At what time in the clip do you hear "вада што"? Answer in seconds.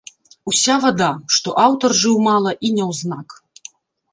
0.85-1.53